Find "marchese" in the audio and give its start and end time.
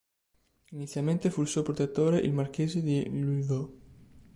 2.33-2.81